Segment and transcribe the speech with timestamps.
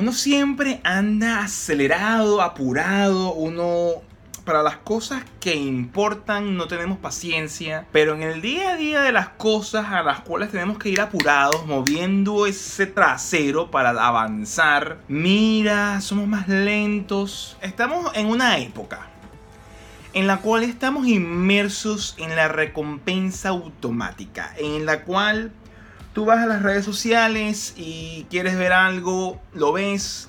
[0.00, 3.94] Uno siempre anda acelerado, apurado, uno
[4.44, 9.10] para las cosas que importan no tenemos paciencia, pero en el día a día de
[9.10, 16.00] las cosas a las cuales tenemos que ir apurados, moviendo ese trasero para avanzar, mira,
[16.00, 17.58] somos más lentos.
[17.60, 19.08] Estamos en una época
[20.12, 25.50] en la cual estamos inmersos en la recompensa automática, en la cual
[26.12, 30.28] tú vas a las redes sociales y quieres ver algo, lo ves,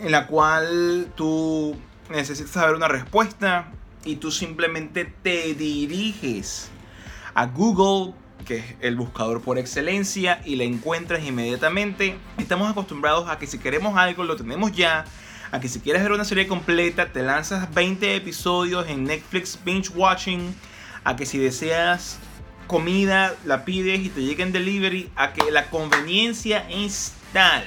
[0.00, 1.76] en la cual tú
[2.10, 3.72] necesitas saber una respuesta
[4.04, 6.70] y tú simplemente te diriges
[7.34, 8.14] a Google,
[8.44, 12.18] que es el buscador por excelencia, y la encuentras inmediatamente.
[12.38, 15.04] Estamos acostumbrados a que si queremos algo lo tenemos ya,
[15.50, 19.90] a que si quieres ver una serie completa te lanzas 20 episodios en Netflix binge
[19.94, 20.54] watching,
[21.04, 22.18] a que si deseas
[22.66, 27.64] comida, la pides y te llega en delivery, a que la conveniencia es tal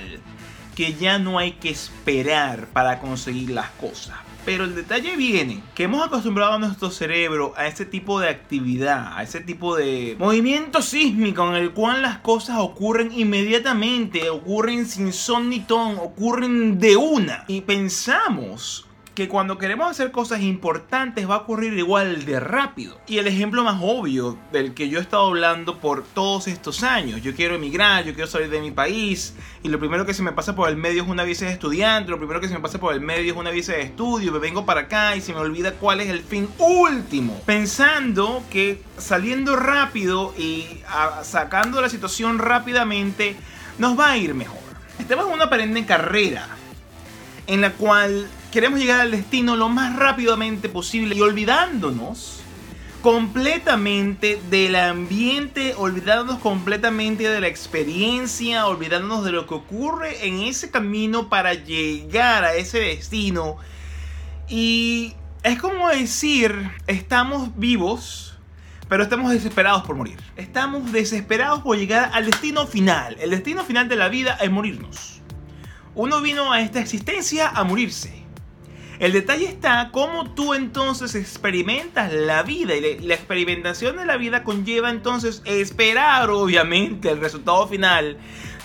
[0.76, 4.16] que ya no hay que esperar para conseguir las cosas.
[4.48, 9.18] Pero el detalle viene que hemos acostumbrado a nuestro cerebro a ese tipo de actividad,
[9.18, 15.12] a ese tipo de movimiento sísmico en el cual las cosas ocurren inmediatamente, ocurren sin
[15.12, 17.44] son ni ton, ocurren de una.
[17.50, 18.87] Y pensamos
[19.18, 23.02] que cuando queremos hacer cosas importantes va a ocurrir igual de rápido.
[23.08, 27.24] Y el ejemplo más obvio del que yo he estado hablando por todos estos años,
[27.24, 30.34] yo quiero emigrar, yo quiero salir de mi país, y lo primero que se me
[30.34, 32.80] pasa por el medio es una visa de estudiante, lo primero que se me pasa
[32.80, 35.40] por el medio es una visa de estudio, me vengo para acá y se me
[35.40, 40.64] olvida cuál es el fin último, pensando que saliendo rápido y
[41.24, 43.36] sacando la situación rápidamente
[43.80, 44.60] nos va a ir mejor.
[45.00, 46.50] Estamos en una perenne carrera
[47.48, 52.42] en la cual queremos llegar al destino lo más rápidamente posible y olvidándonos
[53.02, 60.72] completamente del ambiente, olvidándonos completamente de la experiencia, olvidándonos de lo que ocurre en ese
[60.72, 63.58] camino para llegar a ese destino.
[64.50, 68.38] Y es como decir, estamos vivos,
[68.90, 70.20] pero estamos desesperados por morir.
[70.36, 73.16] Estamos desesperados por llegar al destino final.
[73.20, 75.22] El destino final de la vida es morirnos.
[75.96, 78.27] Uno vino a esta existencia a morirse.
[79.00, 84.44] El detalle está cómo tú entonces experimentas la vida y la experimentación de la vida
[84.44, 88.18] conlleva entonces esperar obviamente el resultado final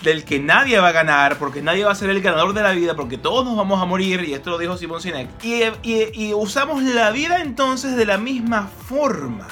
[0.03, 2.73] del que nadie va a ganar, porque nadie va a ser el ganador de la
[2.73, 5.29] vida, porque todos nos vamos a morir, y esto lo dijo Simón Sinek.
[5.43, 9.47] Y, y usamos la vida entonces de la misma forma.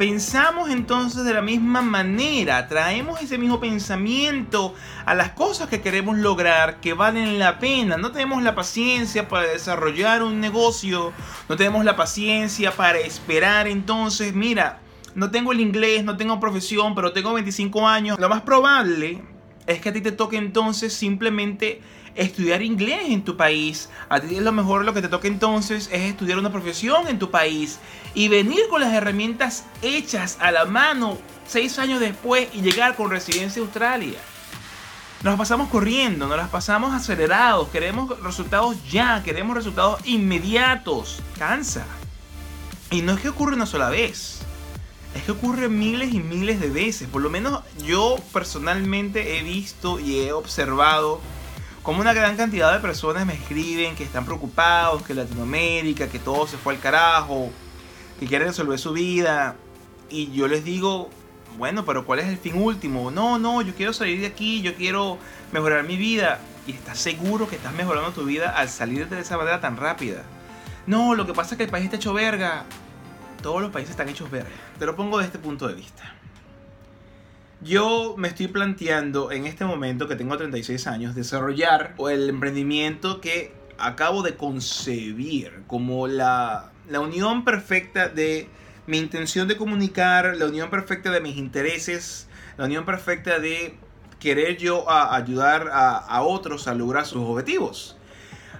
[0.00, 4.74] Pensamos entonces de la misma manera, traemos ese mismo pensamiento
[5.04, 7.98] a las cosas que queremos lograr que valen la pena.
[7.98, 11.12] No tenemos la paciencia para desarrollar un negocio,
[11.50, 14.80] no tenemos la paciencia para esperar entonces, mira,
[15.14, 18.18] no tengo el inglés, no tengo profesión, pero tengo 25 años.
[18.18, 19.22] Lo más probable
[19.66, 21.82] es que a ti te toque entonces simplemente
[22.14, 23.88] estudiar inglés en tu país.
[24.08, 27.30] A ti lo mejor lo que te toca entonces es estudiar una profesión en tu
[27.30, 27.78] país
[28.14, 33.10] y venir con las herramientas hechas a la mano seis años después y llegar con
[33.10, 34.18] residencia a Australia.
[35.22, 41.20] Nos pasamos corriendo, nos las pasamos acelerados, queremos resultados ya, queremos resultados inmediatos.
[41.38, 41.84] Cansa.
[42.90, 44.40] Y no es que ocurre una sola vez,
[45.14, 47.08] es que ocurre miles y miles de veces.
[47.08, 51.20] Por lo menos yo personalmente he visto y he observado
[51.82, 56.46] como una gran cantidad de personas me escriben que están preocupados, que Latinoamérica, que todo
[56.46, 57.50] se fue al carajo,
[58.18, 59.56] que quieren resolver su vida.
[60.10, 61.08] Y yo les digo,
[61.56, 63.10] bueno, pero ¿cuál es el fin último?
[63.10, 65.18] No, no, yo quiero salir de aquí, yo quiero
[65.52, 66.38] mejorar mi vida.
[66.66, 70.22] Y estás seguro que estás mejorando tu vida al salir de esa manera tan rápida.
[70.86, 72.64] No, lo que pasa es que el país está hecho verga.
[73.42, 74.50] Todos los países están hechos verga.
[74.78, 76.14] Te lo pongo de este punto de vista.
[77.62, 83.52] Yo me estoy planteando en este momento que tengo 36 años desarrollar el emprendimiento que
[83.76, 88.48] acabo de concebir como la, la unión perfecta de
[88.86, 93.74] mi intención de comunicar, la unión perfecta de mis intereses, la unión perfecta de
[94.18, 97.96] querer yo ayudar a, otros a lograr sus objetivos.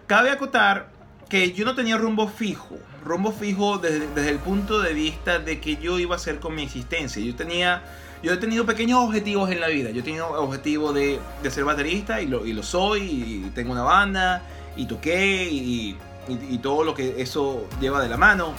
[0.06, 0.91] Cabe acotar
[1.31, 5.58] que yo no tenía rumbo fijo, rumbo fijo desde, desde el punto de vista de
[5.58, 7.23] que yo iba a hacer con mi existencia.
[7.23, 7.82] Yo tenía
[8.22, 9.90] yo he tenido pequeños objetivos en la vida.
[9.90, 13.02] Yo he tenido objetivo de, de ser baterista y lo, y lo, soy.
[13.02, 14.43] Y tengo una banda
[14.76, 15.96] y toqué y,
[16.28, 18.52] y, todo lo que eso lleva de la mano.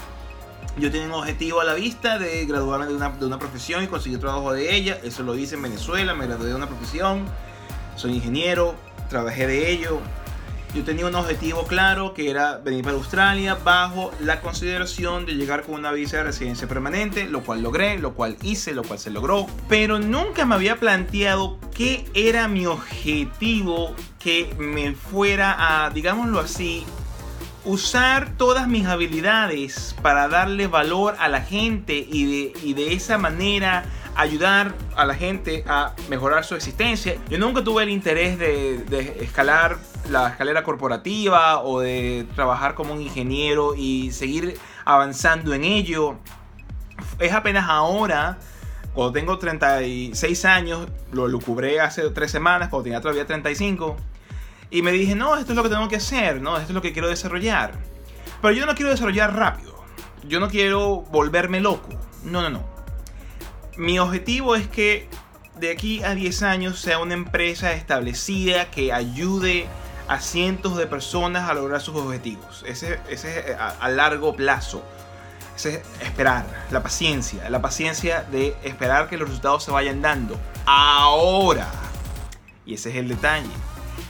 [0.77, 3.87] Yo tenía un objetivo a la vista de graduarme de una, de una profesión y
[3.87, 4.97] conseguir trabajo de ella.
[5.03, 7.25] Eso lo hice en Venezuela, me gradué de una profesión.
[7.95, 8.75] Soy ingeniero,
[9.09, 9.99] trabajé de ello.
[10.73, 15.63] Yo tenía un objetivo claro que era venir para Australia bajo la consideración de llegar
[15.63, 19.09] con una visa de residencia permanente, lo cual logré, lo cual hice, lo cual se
[19.09, 19.47] logró.
[19.67, 26.85] Pero nunca me había planteado qué era mi objetivo que me fuera a, digámoslo así,
[27.65, 33.17] usar todas mis habilidades para darle valor a la gente y de, y de esa
[33.17, 33.83] manera
[34.15, 37.15] ayudar a la gente a mejorar su existencia.
[37.29, 39.77] Yo nunca tuve el interés de, escalar
[40.09, 46.17] la escalera corporativa o de trabajar como un ingeniero y seguir avanzando en ello.
[47.19, 48.39] Es apenas ahora,
[48.93, 53.97] cuando tengo 36 años, lo lucubré hace tres semanas, cuando tenía todavía 35,
[54.69, 56.81] y me dije, no, esto es lo que tengo que hacer, no, esto es lo
[56.81, 57.73] que quiero desarrollar.
[58.41, 59.75] Pero yo no quiero desarrollar rápido,
[60.27, 61.89] yo no quiero volverme loco,
[62.23, 62.81] no, no, no
[63.77, 65.07] mi objetivo es que
[65.59, 69.67] de aquí a 10 años sea una empresa establecida que ayude
[70.19, 72.63] cientos de personas a lograr sus objetivos.
[72.65, 73.25] Ese, es
[73.57, 74.83] a, largo plazo.
[75.55, 80.39] Ese es esperar, la paciencia, la paciencia de esperar que los resultados se vayan dando
[80.65, 81.67] ahora.
[82.65, 83.49] Y ese es el detalle.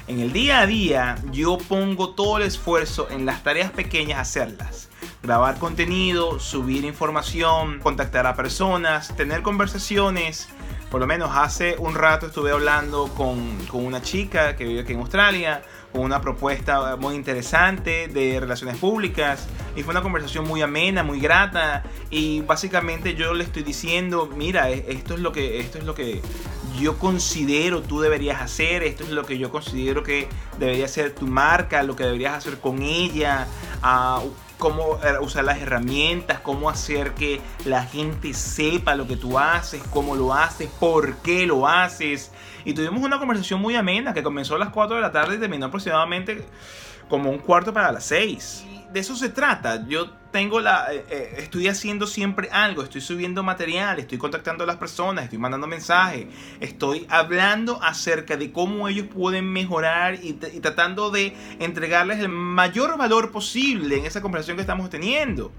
[0.08, 4.22] En el día a día yo pongo todo el esfuerzo en las tareas pequeñas a
[4.22, 4.92] hacerlas
[5.24, 10.50] grabar contenido, subir información, contactar a personas, tener conversaciones.
[10.92, 14.92] Por lo menos hace un rato estuve hablando con, con una chica que vive aquí
[14.92, 19.48] en Australia, con una propuesta muy interesante de relaciones públicas
[19.78, 24.70] y fue una conversación muy amena, muy grata y básicamente yo le estoy diciendo, mira,
[24.70, 26.22] e, esto es lo que esto es lo que
[26.78, 30.28] yo considero tú deberías hacer, esto es lo que yo considero que
[30.60, 33.48] debería ser tu marca, lo que deberías hacer con ella,
[33.82, 34.30] uh,
[34.62, 39.82] cómo eh, usar las herramientas, cómo hacer que la gente sepa lo que tú haces,
[39.90, 42.32] cómo lo haces, por qué lo haces.
[42.64, 45.40] Y tuvimos una conversación muy amena que comenzó a las 4 de la tarde y
[45.40, 46.46] terminó aproximadamente
[47.10, 49.86] como un cuarto para las 6 de eso se trata.
[49.88, 50.94] Yo tengo la.
[50.94, 52.84] Eh, eh, estoy haciendo siempre algo.
[52.84, 54.00] Estoy subiendo material.
[54.00, 55.26] Estoy contactando a las personas.
[55.26, 56.28] Estoy mandando mensajes.
[56.60, 62.98] Estoy hablando acerca de cómo ellos pueden mejorar y, y, tratando de entregarles el mayor
[62.98, 65.52] valor posible en esa conversación que estamos teniendo.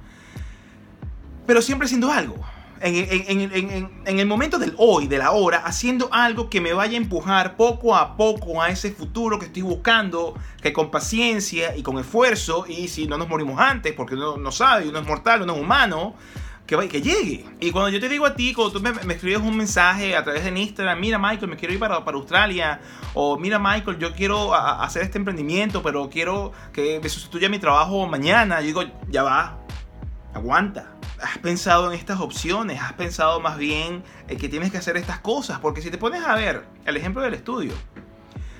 [1.46, 2.42] Pero siempre haciendo algo
[2.82, 7.56] en, el momento del hoy, de la hora, haciendo algo que me vaya a empujar
[7.56, 12.64] poco a poco a ese futuro que estoy buscando, que con paciencia y con esfuerzo,
[12.68, 15.60] y si no nos morimos antes, porque uno no sabe, uno es mortal, uno es
[15.60, 16.14] humano,
[16.66, 17.44] que, que llegue.
[17.60, 20.44] Y cuando yo te digo a ti, cuando tú me, escribes un mensaje a través
[20.44, 22.80] de Instagram, mira Michael, me quiero ir para, para Australia,
[23.14, 28.06] o mira Michael, yo quiero hacer este emprendimiento, pero quiero que me sustituya mi trabajo
[28.08, 29.58] mañana, yo digo, ya va,
[30.34, 35.20] aguanta has pensado en estas opciones, has pensado más bien que tienes que hacer estas
[35.20, 37.72] cosas, porque si te pones a ver el ejemplo del estudio,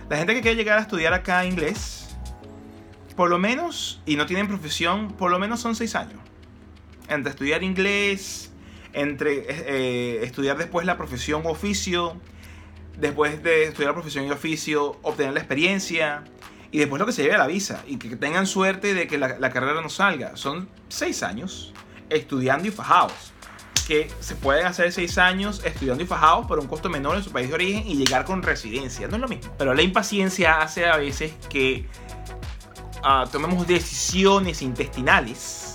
[0.09, 2.17] la gente que quiere llegar a estudiar acá inglés,
[3.17, 6.19] por lo menos, y no tienen profesión, por lo menos son seis años.
[7.09, 8.53] Entre estudiar inglés,
[8.93, 12.17] entre eh, estudiar después la profesión oficio,
[12.99, 16.25] después de estudiar la profesión y oficio, obtener la experiencia,
[16.70, 19.19] y después lo que se lleve a la visa, y que tengan suerte de que
[19.19, 20.37] la, la carrera no salga.
[20.37, 21.73] Son seis años
[22.10, 23.12] estudiando y fajados.
[23.87, 27.32] Que se pueden hacer seis años estudiando y fajados por un costo menor en su
[27.32, 29.08] país de origen y llegar con residencia.
[29.08, 29.52] No es lo mismo.
[29.58, 31.87] Pero la impaciencia hace a veces que
[33.02, 35.72] ah, tomemos decisiones intestinales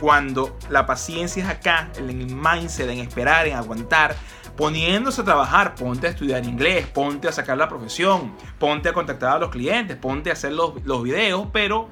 [0.00, 4.16] cuando la paciencia es acá, en el mindset, en esperar, en aguantar,
[4.56, 9.36] poniéndose a trabajar, ponte a estudiar inglés, ponte a sacar la profesión, ponte a contactar
[9.36, 11.88] a los clientes, ponte a hacer los, los videos, pero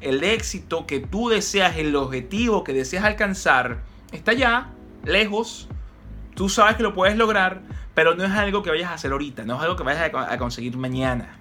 [0.00, 4.68] el éxito que tú deseas, el objetivo que deseas alcanzar, está allá,
[5.04, 5.68] lejos.
[6.34, 7.62] Tú sabes que lo puedes lograr,
[7.94, 10.38] pero no es algo que vayas a hacer ahorita, no es algo que vayas a
[10.38, 11.38] conseguir mañana.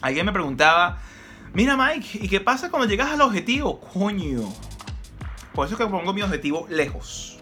[0.00, 0.98] Alguien me preguntaba,
[1.52, 3.80] mira Mike, ¿y qué pasa cuando llegas al objetivo?
[3.80, 4.52] Coño.
[5.52, 7.38] Por eso es que pongo mi objetivo lejos.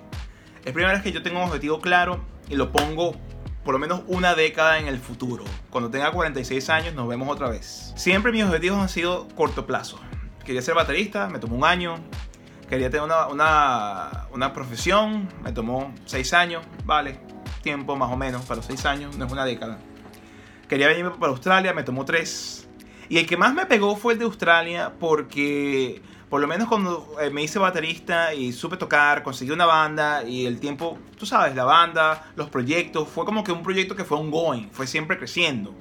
[0.65, 3.17] Es primera vez que yo tengo un objetivo claro y lo pongo
[3.65, 5.45] por lo menos una década en el futuro.
[5.71, 7.93] Cuando tenga 46 años nos vemos otra vez.
[7.97, 9.99] Siempre mis objetivos han sido corto plazo
[10.45, 11.97] quería ser baterista, me tomó un año.
[12.69, 17.21] Quería tener una, una, profesión, me tomó seis años, vale,
[17.63, 19.79] tiempo más o menos, para los seis años, no es una década.
[20.69, 22.67] Quería venirme para Australia, me tomó tres.
[23.11, 26.01] Y el que más me pegó fue el de Australia porque
[26.33, 30.47] por lo menos cuando eh, me hice baterista y supe tocar, conseguí una banda y
[30.47, 34.17] el tiempo, tú sabes, la banda, los proyectos, fue como que un proyecto que fue
[34.17, 35.75] un going, fue siempre creciendo.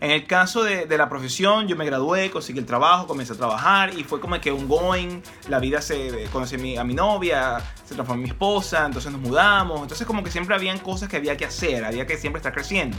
[0.00, 3.92] En el caso de, la profesión, yo me gradué, conseguí el trabajo, comencé a trabajar
[3.98, 7.58] y fue como que un going, la vida se conocí a mi, a mi novia,
[7.84, 11.16] se transformó en mi esposa, entonces nos mudamos, entonces como que siempre habían cosas que
[11.16, 12.96] había que hacer, había que siempre estar creciendo.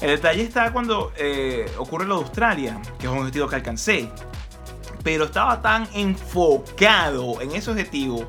[0.00, 4.08] El detalle está cuando eh, ocurre lo de Australia, que es un objetivo que alcancé.
[5.02, 8.28] Pero estaba tan enfocado en ese objetivo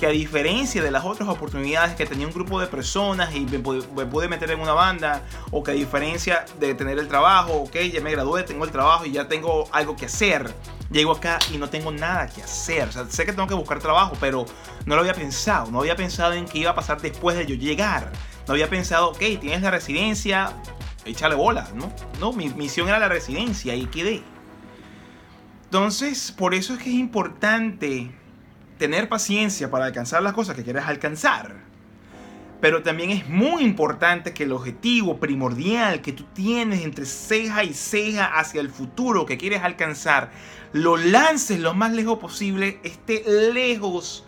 [0.00, 3.58] que a diferencia de las otras oportunidades que tenía un grupo de personas y me
[3.58, 8.00] pude, meter en una banda, o que a diferencia de tener el trabajo, ok, ya
[8.00, 10.54] me gradué, tengo el trabajo y ya tengo algo que hacer,
[10.90, 12.88] llego acá y no tengo nada que hacer.
[12.88, 14.46] O sea, sé que tengo que buscar trabajo, pero
[14.86, 17.54] no lo había pensado, no había pensado en qué iba a pasar después de yo
[17.54, 18.10] llegar.
[18.48, 20.54] No había pensado, ok, tienes la residencia,
[21.04, 21.92] échale bolas, ¿no?
[22.18, 24.22] No, mi misión era la residencia y quedé.
[25.64, 28.18] Entonces, por eso es que es importante
[28.80, 31.54] tener paciencia para alcanzar las cosas que quieres alcanzar.
[32.62, 37.74] Pero también es muy importante que el objetivo primordial que tú tienes entre ceja y
[37.74, 40.30] ceja hacia el futuro que quieres alcanzar,
[40.72, 43.22] lo lances lo más lejos posible, esté
[43.52, 44.24] lejos,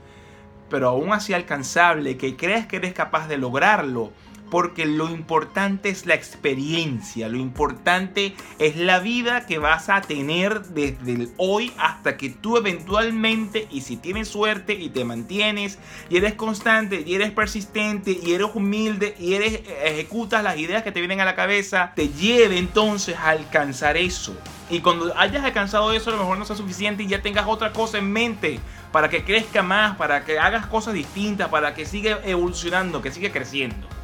[0.69, 4.13] pero aún así alcanzable, que creas que eres capaz de lograrlo
[4.53, 10.61] porque lo importante es la experiencia, lo importante es la vida que vas a tener
[10.65, 15.79] desde hoy hasta que tú eventualmente, y si tienes suerte y te mantienes,
[16.11, 20.93] y eres constante, y eres persistente, y eres humilde, y eres, ejecutas las ideas que
[20.93, 24.37] te vienen a la cabeza, te lleve entonces a alcanzar eso.
[24.69, 27.73] Y cuando hayas alcanzado eso, a lo mejor no sea suficiente y ya tengas otra
[27.73, 28.61] cosa en mente
[28.93, 33.33] para que crezca más, para que hagas cosas distintas, para que siga evolucionando, que siga
[33.33, 34.02] creciendo.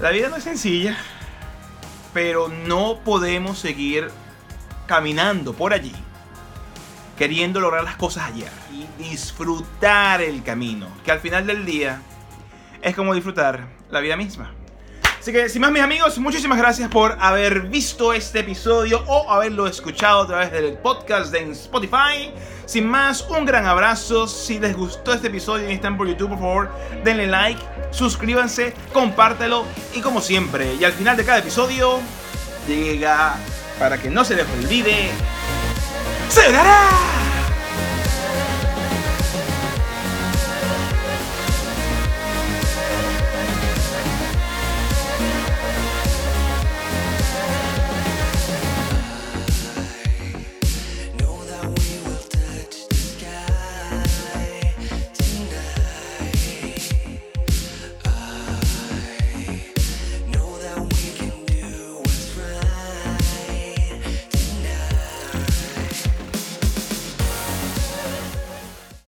[0.00, 0.96] La vida no es sencilla,
[2.12, 4.10] pero no podemos seguir
[4.86, 5.94] caminando por allí
[7.16, 12.00] queriendo lograr las cosas ayer y disfrutar el camino, que al final del día
[12.82, 14.52] es como disfrutar la vida misma.
[15.18, 19.66] Así que, sin más, mis amigos, muchísimas gracias por haber visto este episodio o haberlo
[19.66, 22.30] escuchado a través del podcast de Spotify.
[22.66, 24.26] Sin más, un gran abrazo.
[24.26, 26.70] Si les gustó este episodio y están por YouTube, por favor,
[27.04, 27.62] denle like,
[27.94, 32.00] suscríbanse, compártelo y como siempre, y al final de cada episodio,
[32.66, 33.36] llega
[33.78, 35.10] para que no se les olvide.
[36.28, 36.50] ¡Se